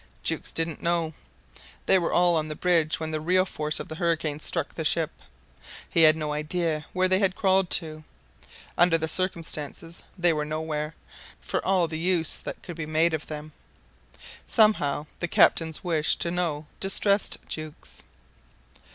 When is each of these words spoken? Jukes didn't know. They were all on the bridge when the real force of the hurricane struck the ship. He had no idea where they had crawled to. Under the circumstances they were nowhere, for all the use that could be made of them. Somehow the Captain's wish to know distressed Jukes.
Jukes 0.23 0.51
didn't 0.51 0.81
know. 0.81 1.13
They 1.85 1.99
were 1.99 2.11
all 2.11 2.35
on 2.35 2.47
the 2.47 2.55
bridge 2.55 2.99
when 2.99 3.11
the 3.11 3.21
real 3.21 3.45
force 3.45 3.79
of 3.79 3.87
the 3.87 3.97
hurricane 3.97 4.39
struck 4.39 4.73
the 4.73 4.83
ship. 4.83 5.11
He 5.87 6.01
had 6.01 6.17
no 6.17 6.33
idea 6.33 6.87
where 6.91 7.07
they 7.07 7.19
had 7.19 7.35
crawled 7.35 7.69
to. 7.69 8.03
Under 8.79 8.97
the 8.97 9.07
circumstances 9.07 10.01
they 10.17 10.33
were 10.33 10.43
nowhere, 10.43 10.95
for 11.39 11.63
all 11.63 11.87
the 11.87 11.99
use 11.99 12.37
that 12.37 12.63
could 12.63 12.77
be 12.77 12.87
made 12.87 13.13
of 13.13 13.27
them. 13.27 13.51
Somehow 14.47 15.05
the 15.19 15.27
Captain's 15.27 15.83
wish 15.83 16.15
to 16.15 16.31
know 16.31 16.65
distressed 16.79 17.37
Jukes. 17.47 18.01